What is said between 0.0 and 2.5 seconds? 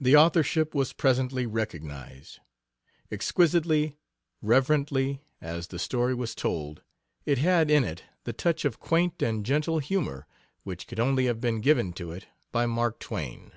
The authorship was presently recognized.